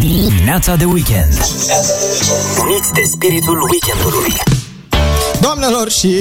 Dimineața 0.00 0.74
de 0.76 0.84
weekend. 0.84 1.32
Uniți 2.62 2.92
de 2.94 3.02
spiritul 3.04 3.68
weekendului. 3.70 4.34
Doamnelor 5.40 5.90
și 5.90 6.14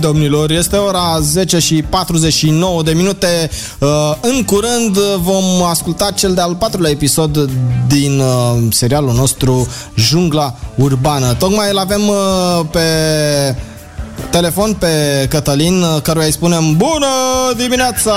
domnilor, 0.00 0.50
este 0.50 0.76
ora 0.76 1.18
10 1.20 1.58
și 1.58 1.82
49 1.82 2.82
de 2.82 2.92
minute. 2.92 3.50
Uh, 3.78 3.88
În 4.20 4.44
curând 4.44 4.98
vom 4.98 5.62
asculta 5.62 6.10
cel 6.10 6.34
de-al 6.34 6.54
patrulea 6.54 6.90
episod 6.90 7.50
din 7.86 8.18
uh, 8.20 8.58
serialul 8.70 9.12
nostru 9.12 9.68
Jungla 9.94 10.54
Urbană. 10.74 11.34
Tocmai 11.34 11.70
îl 11.70 11.78
avem 11.78 12.08
uh, 12.08 12.60
pe 12.70 12.80
telefon 14.30 14.74
pe 14.74 14.86
Cătălin, 15.28 15.84
căruia 16.02 16.26
îi 16.26 16.32
spunem 16.32 16.76
Bună 16.76 17.06
dimineața! 17.56 18.14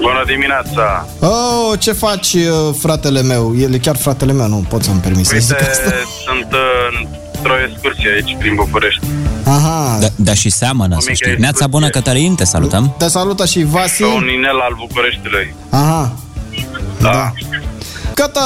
Bună 0.00 0.22
dimineața! 0.26 1.06
Oh, 1.20 1.78
ce 1.78 1.92
faci, 1.92 2.36
fratele 2.78 3.22
meu? 3.22 3.54
El 3.58 3.74
e 3.74 3.78
chiar 3.78 3.96
fratele 3.96 4.32
meu, 4.32 4.46
nu 4.46 4.64
pot 4.68 4.82
să-mi 4.82 5.00
permis 5.00 5.26
să 5.28 5.34
Uite, 5.34 5.46
zic 5.46 5.56
asta. 5.68 5.90
sunt 6.26 6.52
uh, 6.52 7.08
într-o 7.36 7.52
excursie 7.68 8.10
aici 8.14 8.36
prin 8.38 8.54
București. 8.54 9.00
Aha, 9.46 9.98
Da, 10.00 10.06
da 10.16 10.34
și 10.34 10.50
seamănă, 10.50 10.94
O 10.96 11.00
să 11.00 11.06
mică 11.10 11.24
știi. 11.24 11.40
Neața 11.40 11.46
excursie. 11.48 11.66
bună, 11.66 11.88
Cătălin, 11.88 12.34
te 12.34 12.44
salutăm. 12.44 12.94
te 12.98 13.08
salută 13.08 13.46
și 13.46 13.62
Vasi. 13.64 14.02
Ca 14.02 14.12
un 14.14 14.28
inel 14.28 14.58
al 14.60 14.74
Bucureștiului. 14.78 15.54
Aha, 15.70 16.12
Da. 17.00 17.32
Cătă, 18.14 18.40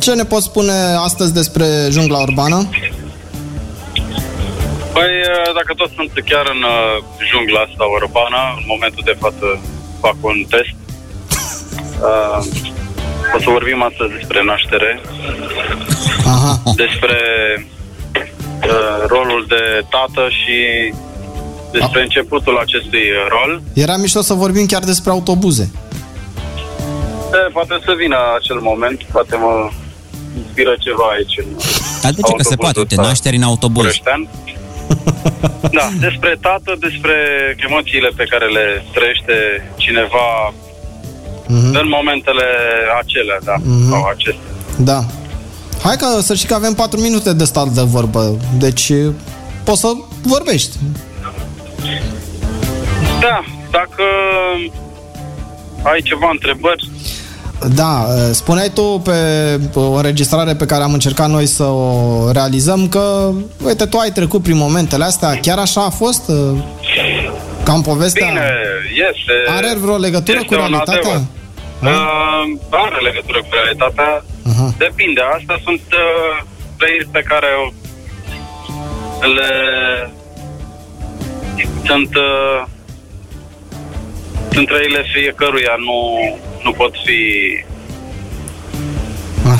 ce 0.00 0.12
ne 0.14 0.24
poți 0.24 0.44
spune 0.44 0.72
astăzi 1.04 1.32
despre 1.32 1.66
jungla 1.90 2.18
urbană? 2.18 2.68
Păi, 4.96 5.12
uh, 5.32 5.48
dacă 5.58 5.72
tot 5.76 5.90
sunt 5.98 6.10
chiar 6.30 6.46
în 6.54 6.60
uh, 6.74 6.94
jungla 7.30 7.60
asta 7.68 7.84
urbană, 8.00 8.38
în 8.58 8.64
momentul 8.72 9.02
de 9.10 9.16
față 9.24 9.46
fac 10.04 10.16
un 10.20 10.38
test. 10.52 10.74
Uh, 12.10 12.38
o 13.34 13.38
să 13.44 13.48
vorbim 13.58 13.82
astăzi 13.82 14.12
despre 14.18 14.42
naștere, 14.50 15.00
Aha, 16.34 16.52
despre 16.84 17.18
uh, 18.72 18.98
rolul 19.06 19.44
de 19.48 19.62
tată 19.94 20.22
și 20.40 20.58
despre 21.72 22.02
începutul 22.02 22.56
acestui 22.58 23.04
rol. 23.34 23.62
era 23.74 23.96
mișto 23.96 24.20
să 24.20 24.34
vorbim 24.34 24.66
chiar 24.66 24.84
despre 24.92 25.10
autobuze. 25.10 25.70
E, 27.32 27.50
poate 27.52 27.74
să 27.84 27.92
vină 28.02 28.16
acel 28.38 28.58
moment, 28.60 28.98
poate 29.12 29.36
mă 29.36 29.70
inspiră 30.42 30.74
ceva 30.80 31.04
aici. 31.16 31.34
În 31.38 31.46
Dar 32.02 32.12
de 32.12 32.20
ce 32.26 32.32
că 32.32 32.42
se 32.42 32.56
poate? 32.56 32.78
Uite, 32.78 32.94
ăsta 32.94 33.06
nașteri 33.08 33.36
în 33.36 33.42
autobuz. 33.42 33.74
bucureștean. 33.74 34.28
Da, 35.78 35.88
despre 36.00 36.36
tată, 36.40 36.76
despre 36.80 37.14
emoțiile 37.68 38.10
pe 38.16 38.24
care 38.30 38.46
le 38.46 38.84
trăiește 38.94 39.34
cineva 39.76 40.54
Mhm. 41.46 41.74
în 41.80 41.88
momentele 41.88 42.44
acelea, 43.00 43.38
da, 43.44 43.54
Mhm. 43.64 43.90
sau 43.90 44.04
acestea. 44.04 44.50
Da. 44.78 45.00
Hai 45.82 45.96
că 45.96 46.20
să 46.20 46.34
știi 46.34 46.48
că 46.48 46.54
avem 46.54 46.74
4 46.74 47.00
minute 47.00 47.32
de 47.32 47.44
stat 47.44 47.68
de 47.68 47.80
vorbă, 47.82 48.36
deci 48.58 48.92
poți 49.64 49.80
să 49.80 49.88
vorbești. 50.22 50.76
Da, 53.20 53.44
dacă 53.70 54.04
ai 55.82 56.00
ceva 56.02 56.28
întrebări, 56.30 56.90
Da, 57.74 58.06
spuneai 58.32 58.68
tu 58.74 58.82
pe 58.82 59.12
o 59.74 59.90
înregistrare 59.92 60.54
pe 60.54 60.66
care 60.66 60.82
am 60.82 60.92
încercat 60.92 61.28
noi 61.28 61.46
să 61.46 61.62
o 61.64 62.30
realizăm 62.32 62.88
că, 62.88 63.30
uite, 63.64 63.84
tu 63.86 63.96
ai 63.98 64.10
trecut 64.10 64.42
prin 64.42 64.56
momentele 64.56 65.04
astea, 65.04 65.38
chiar 65.40 65.58
așa 65.58 65.84
a 65.84 65.90
fost? 65.90 66.30
Cam 67.62 67.82
povestea? 67.82 68.26
bine, 68.28 68.50
este... 69.10 69.32
Are 69.56 69.76
vreo 69.80 69.96
legătură 69.96 70.36
este 70.40 70.54
cu 70.54 70.60
un 70.60 70.66
realitatea? 70.66 70.98
adevăr. 70.98 71.20
Uh, 71.82 72.58
are 72.70 72.98
legătură 73.02 73.38
cu 73.38 73.48
realitatea. 73.50 74.24
Aha. 74.50 74.74
Depinde. 74.78 75.20
Astea 75.38 75.58
sunt 75.64 75.80
uh, 76.04 76.44
trăiri 76.78 77.08
pe 77.10 77.22
care 77.30 77.46
o- 77.64 77.72
le 79.36 79.50
sunt 81.86 82.14
uh, 82.14 82.62
sunt 84.52 84.66
trăirile 84.66 85.02
fiecăruia, 85.14 85.74
nu, 85.88 85.98
nu 86.64 86.72
pot 86.72 86.92
fi 87.04 87.18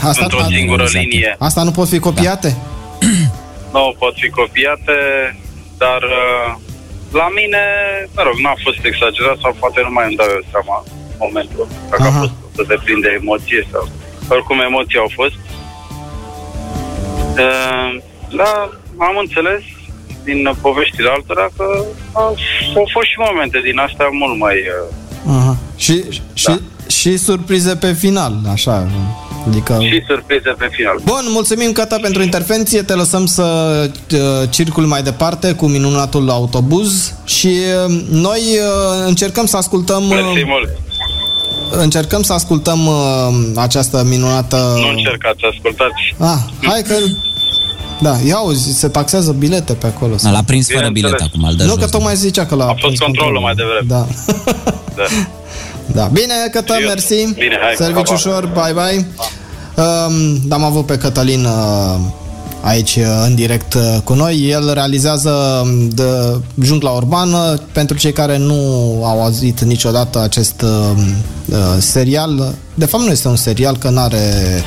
Asta, 0.02 0.24
într-o 0.24 0.44
singură 0.56 0.84
linie. 0.92 1.36
asta 1.38 1.62
nu 1.62 1.70
pot 1.70 1.88
fi 1.88 1.98
copiate? 1.98 2.56
Nu 3.72 3.94
pot 3.98 4.14
fi 4.22 4.28
copiate, 4.30 4.96
dar 5.78 6.00
uh, 6.02 6.48
la 7.20 7.28
mine, 7.38 7.62
mă 8.16 8.22
rog, 8.26 8.36
n-a 8.44 8.54
fost 8.64 8.80
exagerat 8.90 9.38
sau 9.42 9.56
poate 9.62 9.80
nu 9.86 9.92
mai 9.96 10.06
îmi 10.08 10.16
dau 10.20 10.26
eu 10.36 10.44
seama 10.52 10.76
în 10.86 11.16
momentul 11.26 11.66
dacă 11.90 12.02
Aha. 12.02 12.16
a 12.18 12.20
fost 12.20 12.32
să 12.56 12.62
deprinde 12.72 13.08
emoție 13.20 13.60
sau 13.72 13.84
oricum 14.34 14.58
emoții 14.60 14.98
au 15.04 15.10
fost. 15.18 15.38
Uh, 17.44 17.90
da, 18.40 18.52
am 19.08 19.14
înțeles 19.24 19.62
din 20.28 20.40
poveștile 20.60 21.08
altora 21.16 21.46
că 21.56 21.66
au, 22.12 22.30
au 22.80 22.86
fost 22.94 23.08
și 23.12 23.18
momente 23.28 23.58
din 23.68 23.78
astea 23.86 24.08
mult 24.20 24.38
mai... 24.38 24.56
Uh, 25.26 25.36
Aha. 25.38 25.56
Și, 25.76 25.94
și, 26.10 26.44
Da. 26.46 26.52
și 26.52 26.58
surprize 27.16 27.76
pe 27.76 27.92
final, 27.92 28.34
așa. 28.52 28.88
Adică... 29.48 29.78
și 29.80 30.02
surprize 30.08 30.54
pe 30.58 30.68
final. 30.72 31.00
Bun, 31.04 31.24
mulțumim, 31.28 31.72
Cătă, 31.72 31.98
pentru 32.02 32.22
intervenție. 32.22 32.82
Te 32.82 32.94
lăsăm 32.94 33.26
să 33.26 33.42
uh, 34.12 34.18
circuli 34.50 34.86
mai 34.86 35.02
departe 35.02 35.52
cu 35.52 35.66
minunatul 35.66 36.30
autobuz 36.30 37.14
și 37.24 37.46
uh, 37.86 38.02
noi 38.10 38.40
uh, 38.40 39.06
încercăm 39.06 39.46
să 39.46 39.56
ascultăm 39.56 40.02
uh, 40.02 40.08
Mersi 40.08 40.44
mult. 40.46 40.68
încercăm 41.70 42.22
să 42.22 42.32
ascultăm 42.32 42.86
uh, 42.86 42.94
această 43.56 44.04
minunată 44.08 44.56
Nu 44.80 44.88
încercați 44.88 45.38
să 45.40 45.46
ascultați. 45.52 46.14
Ah, 46.18 46.68
hai 46.68 46.82
că 46.82 46.94
da, 48.00 48.16
ia 48.26 48.34
auzi, 48.34 48.78
se 48.78 48.88
taxează 48.88 49.32
bilete 49.32 49.72
pe 49.72 49.86
acolo. 49.86 50.14
Da, 50.22 50.30
L-a 50.30 50.42
prins 50.46 50.66
fără 50.70 50.88
Bineînțeles. 50.88 51.10
bilet 51.10 51.32
acum, 51.34 51.48
îl 51.48 51.54
dă 51.56 51.62
nu, 51.62 51.68
jos. 51.68 51.78
că 51.78 51.86
tocmai 51.86 52.16
zicea 52.16 52.46
că 52.46 52.54
l-a 52.54 52.64
A 52.64 52.66
fost 52.68 52.80
prins 52.82 52.98
controlul 52.98 53.40
mai 53.40 53.54
devreme. 53.54 53.86
Da. 53.86 54.06
Da. 54.96 55.02
Da, 55.86 56.04
bine, 56.12 56.34
Cătă, 56.52 56.76
Eu- 56.80 56.86
mersi. 56.88 57.14
Bine, 57.34 57.58
hai, 57.62 57.74
Serviciu 57.76 58.02
pa, 58.02 58.08
pa. 58.08 58.12
ușor, 58.14 58.46
bye, 58.52 58.72
bye. 58.72 59.06
Um, 59.76 60.40
da, 60.46 60.54
am 60.54 60.64
avut 60.64 60.86
pe 60.86 60.96
Cătălin 60.98 61.44
uh, 61.44 61.98
aici 62.62 62.96
uh, 62.96 63.22
în 63.26 63.34
direct 63.34 63.74
uh, 63.74 63.96
cu 64.04 64.12
noi. 64.14 64.48
El 64.50 64.70
realizează 64.72 65.30
um, 65.64 65.88
de 65.88 66.38
jungla 66.62 66.90
urbană. 66.90 67.60
Pentru 67.72 67.96
cei 67.96 68.12
care 68.12 68.36
nu 68.38 68.54
au 69.04 69.22
auzit 69.22 69.60
niciodată 69.60 70.20
acest 70.22 70.60
uh, 70.62 70.70
uh, 71.48 71.56
serial, 71.78 72.54
de 72.74 72.84
fapt 72.86 73.02
nu 73.04 73.10
este 73.10 73.28
un 73.28 73.36
serial, 73.36 73.76
că 73.76 73.88
nu 73.90 74.00
are 74.00 74.32
uh, 74.56 74.62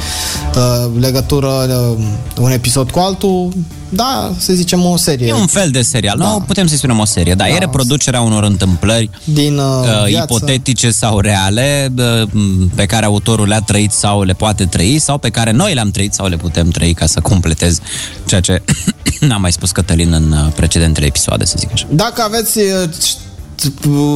legătură 0.99 1.47
uh, 1.47 2.05
un 2.37 2.51
episod 2.51 2.91
cu 2.91 2.99
altul. 2.99 3.53
Da, 3.89 4.33
să 4.37 4.53
zicem 4.53 4.85
o 4.85 4.97
serie. 4.97 5.27
E 5.27 5.33
un 5.33 5.47
fel 5.47 5.69
de 5.69 5.81
serial. 5.81 6.17
Da. 6.17 6.25
Nu, 6.25 6.43
putem 6.47 6.67
să-i 6.67 6.77
spunem 6.77 6.99
o 6.99 7.05
serie, 7.05 7.33
da. 7.33 7.47
E 7.49 7.57
reproducerea 7.57 8.21
unor 8.21 8.43
întâmplări 8.43 9.09
din 9.23 9.57
uh, 9.57 9.63
uh, 9.81 10.05
viață. 10.05 10.25
ipotetice 10.33 10.91
sau 10.91 11.19
reale 11.19 11.91
uh, 11.97 12.27
m, 12.31 12.67
pe 12.75 12.85
care 12.85 13.05
autorul 13.05 13.47
le-a 13.47 13.61
trăit 13.61 13.91
sau 13.91 14.21
le 14.23 14.33
poate 14.33 14.65
trăi 14.65 14.99
sau 14.99 15.17
pe 15.17 15.29
care 15.29 15.51
noi 15.51 15.73
le-am 15.73 15.91
trăit 15.91 16.13
sau 16.13 16.27
le 16.27 16.35
putem 16.37 16.69
trăi 16.69 16.93
ca 16.93 17.05
să 17.05 17.19
completez 17.19 17.79
ceea 18.27 18.41
ce 18.41 18.61
n-am 19.27 19.41
mai 19.41 19.51
spus 19.51 19.71
Cătălin 19.71 20.13
în 20.13 20.31
uh, 20.31 20.51
precedentele 20.55 21.05
episoade, 21.05 21.45
să 21.45 21.55
zic 21.57 21.69
așa. 21.73 21.87
Dacă 21.89 22.21
aveți 22.21 22.57
uh, 22.57 22.89
t- 22.89 23.24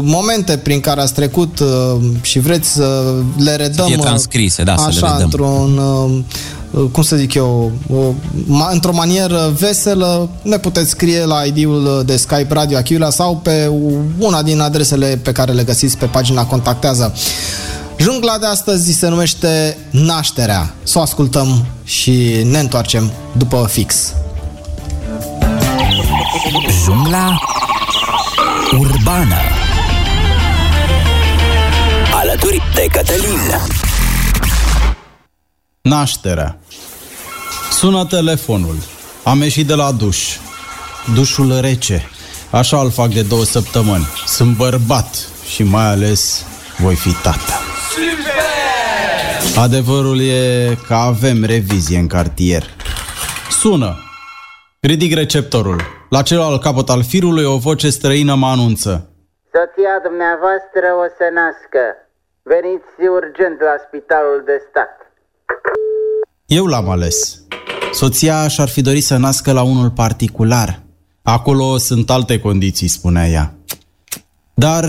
momente 0.04 0.58
prin 0.58 0.80
care 0.80 1.02
ați 1.02 1.14
trecut 1.14 1.60
uh, 1.60 1.68
și 2.22 2.40
vreți 2.40 2.70
să 2.70 3.14
le 3.38 3.56
redăm 3.56 3.86
fie 3.86 3.96
uh, 3.96 4.02
transcrise, 4.02 4.64
da, 4.64 4.76
să 4.78 4.82
le 4.82 4.88
așa, 4.90 5.08
redăm. 5.12 5.24
într-un 5.24 5.78
uh, 5.78 6.86
cum 6.92 7.04
să 7.04 7.16
zic 7.16 7.34
eu, 7.34 7.72
o- 7.94 8.14
ma- 8.44 8.72
într-o 8.72 8.94
manieră 8.94 9.54
veselă, 9.60 10.30
ne 10.42 10.58
puteți 10.58 10.90
scrie 10.90 11.26
la 11.26 11.44
ID-ul 11.44 12.04
de 12.06 12.16
Skype 12.18 12.54
Radio 12.54 12.78
Achila 12.78 13.10
sau 13.10 13.38
pe 13.38 13.72
una 14.18 14.42
din 14.42 14.60
adresele 14.60 15.20
pe 15.24 15.32
care 15.32 15.52
le 15.52 15.64
găsiți 15.64 15.98
pe 15.98 16.06
pagina 16.06 16.46
Contactează. 16.46 17.14
Jungla 18.00 18.38
de 18.40 18.46
astăzi 18.46 18.92
se 18.92 19.08
numește 19.08 19.78
Nașterea. 19.92 20.74
Să 20.84 20.98
o 20.98 21.02
ascultăm 21.02 21.66
și 21.84 22.22
ne 22.52 22.60
întoarcem 22.60 23.12
după 23.38 23.68
fix. 23.69 23.96
Jungla 26.86 27.38
urbană. 28.77 29.38
Alături 32.13 32.62
de 32.74 32.88
Cătălin. 32.92 33.39
Nașterea. 35.81 36.60
Sună 37.71 38.06
telefonul. 38.06 38.75
Am 39.24 39.42
ieșit 39.42 39.68
de 39.68 39.74
la 39.74 39.92
duș. 39.92 40.18
Dușul 41.13 41.60
rece. 41.60 42.10
Așa 42.50 42.80
îl 42.80 42.92
fac 42.92 43.10
de 43.13 43.21
două 43.21 43.44
săptămâni. 43.44 44.07
Sunt 44.25 44.56
bărbat 44.56 45.27
și 45.54 45.63
mai 45.63 45.86
ales 45.86 46.45
voi 46.77 46.95
fi 46.95 47.12
tată. 47.12 47.54
Adevărul 49.56 50.22
e 50.22 50.77
că 50.88 50.94
avem 50.94 51.44
revizie 51.44 51.98
în 51.98 52.07
cartier. 52.07 52.63
Sună. 53.60 54.04
Ridic 54.80 55.13
receptorul. 55.13 55.99
La 56.10 56.22
celălalt 56.22 56.62
capăt 56.62 56.90
al 56.90 57.04
firului 57.04 57.44
o 57.44 57.58
voce 57.58 57.90
străină 57.90 58.36
mă 58.36 58.48
anunță. 58.48 59.10
Soția 59.54 59.96
dumneavoastră 60.04 60.86
o 61.04 61.06
să 61.18 61.26
nască. 61.40 61.84
Veniți 62.42 63.10
urgent 63.18 63.60
la 63.60 63.76
spitalul 63.88 64.44
de 64.46 64.58
stat. 64.70 64.94
Eu 66.46 66.66
l-am 66.66 66.90
ales. 66.90 67.42
Soția 67.92 68.48
și-ar 68.48 68.68
fi 68.68 68.82
dorit 68.82 69.04
să 69.04 69.18
nască 69.18 69.52
la 69.52 69.62
unul 69.62 69.90
particular. 69.90 70.82
Acolo 71.22 71.78
sunt 71.78 72.10
alte 72.10 72.40
condiții, 72.40 72.88
spunea 72.88 73.28
ea. 73.28 73.54
Dar 74.54 74.86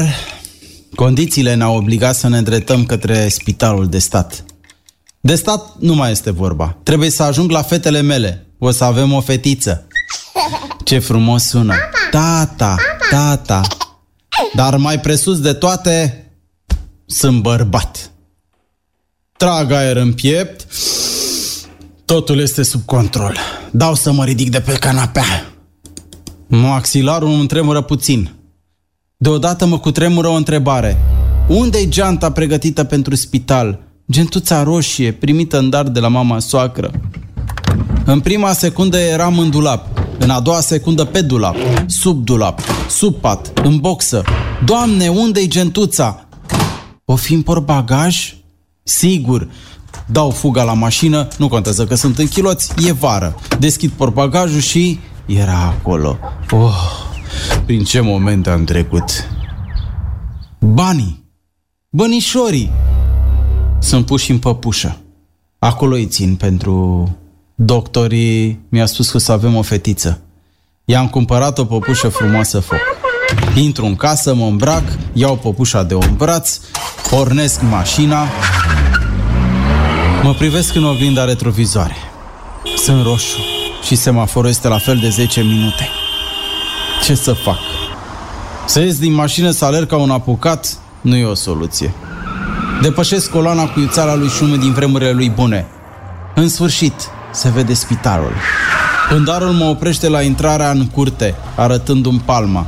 condițiile 0.94 1.54
ne-au 1.54 1.76
obligat 1.76 2.14
să 2.14 2.28
ne 2.28 2.38
îndreptăm 2.38 2.84
către 2.84 3.28
spitalul 3.28 3.86
de 3.86 3.98
stat. 3.98 4.44
De 5.20 5.34
stat 5.34 5.74
nu 5.78 5.94
mai 5.94 6.10
este 6.10 6.30
vorba. 6.30 6.76
Trebuie 6.82 7.10
să 7.10 7.22
ajung 7.22 7.50
la 7.50 7.62
fetele 7.62 8.00
mele. 8.00 8.46
O 8.58 8.70
să 8.70 8.84
avem 8.84 9.12
o 9.12 9.20
fetiță. 9.20 9.86
Ce 10.90 10.98
frumos 10.98 11.42
sună. 11.42 11.74
Tata, 12.10 12.76
tata. 13.10 13.60
Dar 14.54 14.76
mai 14.76 15.00
presus 15.00 15.40
de 15.40 15.52
toate, 15.52 16.26
sunt 17.06 17.42
bărbat. 17.42 18.10
Trag 19.36 19.70
aer 19.70 19.96
în 19.96 20.12
piept. 20.12 20.66
Totul 22.04 22.38
este 22.38 22.62
sub 22.62 22.84
control. 22.84 23.36
Dau 23.70 23.94
să 23.94 24.12
mă 24.12 24.24
ridic 24.24 24.50
de 24.50 24.60
pe 24.60 24.72
canapea. 24.72 25.52
Maxilarul 26.46 27.30
îmi 27.30 27.46
tremură 27.46 27.80
puțin. 27.80 28.30
Deodată 29.16 29.66
mă 29.66 29.78
cutremură 29.78 30.28
o 30.28 30.34
întrebare. 30.34 30.98
Unde-i 31.48 31.88
geanta 31.88 32.32
pregătită 32.32 32.84
pentru 32.84 33.14
spital? 33.14 33.80
Gentuța 34.10 34.62
roșie, 34.62 35.12
primită 35.12 35.58
în 35.58 35.70
dar 35.70 35.88
de 35.88 36.00
la 36.00 36.08
mama 36.08 36.38
soacră. 36.38 36.90
În 38.04 38.20
prima 38.20 38.52
secundă 38.52 38.98
eram 38.98 39.38
în 39.38 39.50
dulap, 39.50 39.99
în 40.22 40.30
a 40.30 40.40
doua 40.40 40.60
secundă 40.60 41.04
pe 41.04 41.20
dulap, 41.20 41.56
sub 41.86 42.24
dulap, 42.24 42.60
sub 42.88 43.14
pat, 43.14 43.58
în 43.64 43.78
boxă. 43.78 44.22
Doamne, 44.64 45.08
unde-i 45.08 45.48
gentuța? 45.48 46.28
O 47.04 47.16
fi 47.16 47.34
în 47.34 47.42
portbagaj? 47.42 48.34
Sigur. 48.82 49.48
Dau 50.06 50.30
fuga 50.30 50.62
la 50.62 50.72
mașină, 50.72 51.28
nu 51.38 51.48
contează 51.48 51.86
că 51.86 51.94
sunt 51.94 52.18
în 52.18 52.28
chiloți, 52.28 52.72
e 52.86 52.92
vară. 52.92 53.34
Deschid 53.58 53.90
portbagajul 53.90 54.60
și 54.60 54.98
era 55.26 55.58
acolo. 55.58 56.18
Oh, 56.50 56.74
prin 57.64 57.84
ce 57.84 58.00
moment 58.00 58.46
am 58.46 58.64
trecut. 58.64 59.10
Banii, 60.58 61.24
bănișorii, 61.90 62.70
sunt 63.78 64.06
puși 64.06 64.30
în 64.30 64.38
păpușă. 64.38 65.00
Acolo 65.58 65.94
îi 65.94 66.06
țin 66.06 66.36
pentru... 66.36 67.08
Doctorii 67.62 68.60
mi-a 68.68 68.86
spus 68.86 69.10
că 69.10 69.18
să 69.18 69.32
avem 69.32 69.56
o 69.56 69.62
fetiță. 69.62 70.20
I-am 70.84 71.08
cumpărat 71.08 71.58
o 71.58 71.64
păpușă 71.64 72.08
frumoasă 72.08 72.60
foc. 72.60 72.78
Intru 73.54 73.84
în 73.84 73.96
casă, 73.96 74.34
mă 74.34 74.44
îmbrac, 74.44 74.82
iau 75.12 75.36
păpușa 75.36 75.82
de 75.82 75.94
un 75.94 76.14
braț, 76.16 76.58
pornesc 77.10 77.60
mașina, 77.62 78.26
mă 80.22 80.34
privesc 80.34 80.74
în 80.74 80.84
oglinda 80.84 81.24
retrovizoare. 81.24 81.94
Sunt 82.76 83.02
roșu 83.02 83.38
și 83.82 83.94
semaforul 83.94 84.50
este 84.50 84.68
la 84.68 84.78
fel 84.78 84.96
de 84.96 85.08
10 85.08 85.40
minute. 85.40 85.88
Ce 87.04 87.14
să 87.14 87.32
fac? 87.32 87.58
Să 88.66 88.80
ies 88.80 88.98
din 88.98 89.12
mașină 89.12 89.50
să 89.50 89.64
alerg 89.64 89.88
ca 89.88 89.96
un 89.96 90.10
apucat 90.10 90.78
nu 91.00 91.16
e 91.16 91.24
o 91.24 91.34
soluție. 91.34 91.92
Depășesc 92.82 93.30
coloana 93.30 93.68
cu 93.68 93.80
iuțala 93.80 94.14
lui 94.14 94.28
Șume 94.28 94.56
din 94.56 94.72
vremurile 94.72 95.12
lui 95.12 95.28
bune. 95.28 95.66
În 96.34 96.48
sfârșit, 96.48 97.10
se 97.30 97.48
vede 97.48 97.74
spitalul. 97.74 98.32
Pândarul 99.08 99.48
mă 99.48 99.64
oprește 99.64 100.08
la 100.08 100.22
intrarea 100.22 100.70
în 100.70 100.86
curte, 100.86 101.34
arătându-mi 101.56 102.22
palma. 102.24 102.66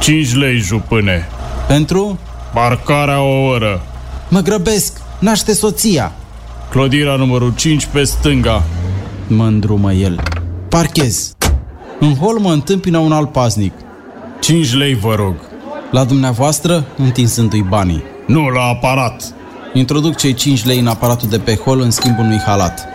5 0.00 0.34
lei, 0.34 0.58
jupâne. 0.58 1.28
Pentru? 1.66 2.18
Parcarea 2.54 3.20
o 3.20 3.44
oră. 3.44 3.82
Mă 4.28 4.40
grăbesc, 4.40 5.00
naște 5.18 5.52
soția. 5.52 6.12
Clădirea 6.70 7.16
numărul 7.16 7.54
5 7.54 7.86
pe 7.86 8.04
stânga. 8.04 8.62
Mă 9.26 9.44
îndrumă 9.44 9.92
el. 9.92 10.22
Parchez. 10.68 11.32
În 12.00 12.14
hol 12.14 12.38
mă 12.38 12.52
întâmpină 12.52 12.98
un 12.98 13.12
alt 13.12 13.32
paznic. 13.32 13.72
5 14.40 14.74
lei, 14.74 14.94
vă 14.94 15.14
rog. 15.14 15.34
La 15.90 16.04
dumneavoastră, 16.04 16.84
întinsându-i 16.96 17.62
banii. 17.68 18.02
Nu, 18.26 18.48
la 18.48 18.62
aparat. 18.62 19.34
Introduc 19.72 20.16
cei 20.16 20.34
5 20.34 20.64
lei 20.64 20.78
în 20.78 20.86
aparatul 20.86 21.28
de 21.28 21.38
pe 21.38 21.54
hol 21.54 21.80
în 21.80 21.90
schimbul 21.90 22.24
unui 22.24 22.40
halat. 22.46 22.91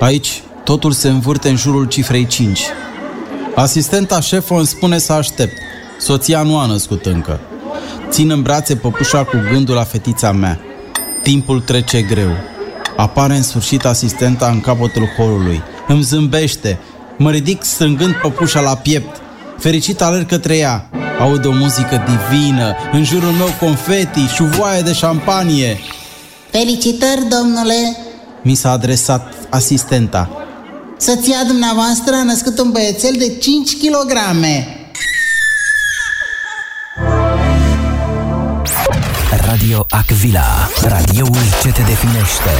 Aici, 0.00 0.42
totul 0.64 0.92
se 0.92 1.08
învârte 1.08 1.48
în 1.48 1.56
jurul 1.56 1.84
cifrei 1.84 2.26
5. 2.26 2.60
Asistenta 3.54 4.20
șefă 4.20 4.54
îmi 4.54 4.66
spune 4.66 4.98
să 4.98 5.12
aștept. 5.12 5.52
Soția 5.98 6.42
nu 6.42 6.58
a 6.58 6.66
născut 6.66 7.06
încă. 7.06 7.40
Țin 8.10 8.30
în 8.30 8.42
brațe 8.42 8.76
păpușa 8.76 9.24
cu 9.24 9.36
gândul 9.52 9.74
la 9.74 9.84
fetița 9.84 10.32
mea. 10.32 10.60
Timpul 11.22 11.60
trece 11.60 12.02
greu. 12.02 12.30
Apare 12.96 13.34
în 13.34 13.42
sfârșit 13.42 13.84
asistenta 13.84 14.46
în 14.46 14.60
capătul 14.60 15.08
holului. 15.16 15.62
Îmi 15.88 16.02
zâmbește. 16.02 16.78
Mă 17.18 17.30
ridic 17.30 17.62
strângând 17.62 18.14
păpușa 18.14 18.60
la 18.60 18.76
piept. 18.76 19.20
Fericit 19.58 20.00
alerg 20.00 20.26
către 20.26 20.56
ea. 20.56 20.90
Aud 21.18 21.46
o 21.46 21.52
muzică 21.52 22.04
divină, 22.06 22.74
în 22.92 23.04
jurul 23.04 23.30
meu 23.30 23.48
confeti, 23.60 24.26
șuvoaie 24.34 24.80
de 24.80 24.92
șampanie. 24.92 25.78
Felicitări, 26.50 27.28
domnule! 27.28 27.96
Mi 28.42 28.54
s-a 28.54 28.70
adresat 28.70 29.39
asistenta. 29.50 30.30
Soția 30.98 31.44
dumneavoastră 31.46 32.14
a 32.14 32.22
născut 32.22 32.58
un 32.58 32.70
băiețel 32.70 33.14
de 33.18 33.36
5 33.36 33.76
kg. 33.76 34.12
Radio 39.46 39.86
Acvila, 39.88 40.68
radioul 40.82 41.46
ce 41.62 41.68
te 41.72 41.82
definește. 41.82 42.50